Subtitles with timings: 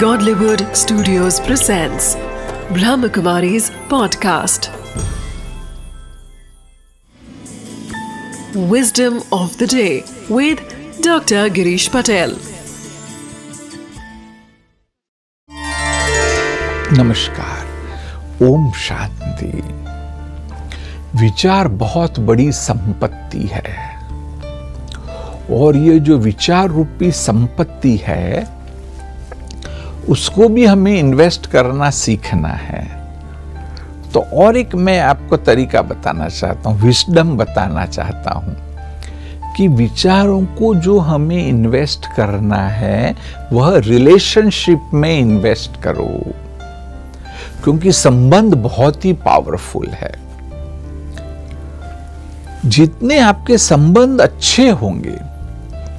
[0.00, 2.16] Godlywood Studios presents
[2.76, 4.66] Brahmakumari's podcast.
[8.72, 10.58] Wisdom of the day with
[11.00, 11.48] Dr.
[11.58, 12.34] Girish Patel.
[16.98, 19.52] नमस्कार ओम शांति
[21.20, 23.64] विचार बहुत बड़ी संपत्ति है
[25.60, 28.55] और ये जो विचार रूपी संपत्ति है
[30.08, 33.06] उसको भी हमें इन्वेस्ट करना सीखना है।
[34.14, 38.56] तो और एक मैं आपको तरीका बताना चाहता हूँ विस्डम बताना चाहता हूँ
[39.56, 43.16] कि विचारों को जो हमें इन्वेस्ट करना है,
[43.52, 46.20] वह रिलेशनशिप में इन्वेस्ट करो।
[47.64, 50.14] क्योंकि संबंध बहुत ही पावरफुल है।
[52.66, 55.35] जितने आपके संबंध अच्छे होंगे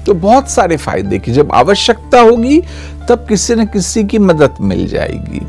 [0.08, 2.60] तो बहुत सारे फ़ायदे की जब आवश्यकता होगी,
[3.08, 5.40] तब किसी न किसी की मदद मिल जाएगी।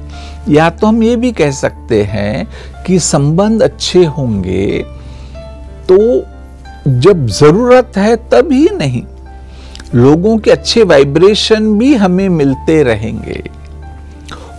[0.56, 2.48] या तो हम ये भी कह सकते हैं
[2.84, 4.68] कि संबंध अच्छे होंगे
[5.90, 5.98] तो
[7.00, 9.04] जब ज़रूरत है तब ही नहीं।
[9.96, 13.42] लोगों के अच्छे वाइब्रेशन भी हमें मिलते रहेंगे।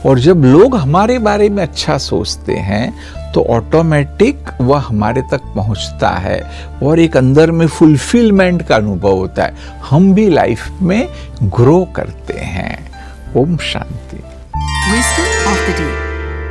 [0.06, 2.93] और जब लोग हमारे बारे में अच्छा सोचते हैं
[3.34, 6.41] तो ऑटोमेटिक वह हमारे तक पहुँचता है
[6.83, 11.09] और एक अंदर में फुलफिलमेंट का अनुभव होता है हम भी लाइफ में
[11.56, 12.77] ग्रो करते हैं
[13.37, 14.23] Om Shanti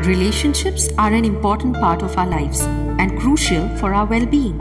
[0.02, 2.62] Relationships are an important part of our lives
[3.04, 4.58] and crucial for our well being.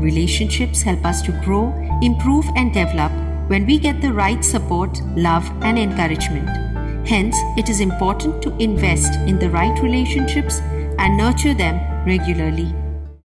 [0.00, 1.62] Relationships help us to grow,
[2.10, 6.71] improve, and develop when we get the right support, love, and encouragement.
[7.06, 10.60] Hence, it is important to invest in the right relationships
[10.98, 12.81] and nurture them regularly.